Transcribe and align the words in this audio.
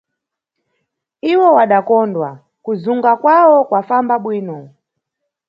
Iwo 1.31 1.47
wadakondwa, 1.57 2.29
kuzunga 2.63 3.11
kwawo 3.21 3.57
kwafamba 3.69 4.13
bwino. 4.23 4.57